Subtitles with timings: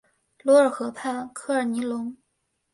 [0.41, 2.17] 卢尔河畔科尔尼隆。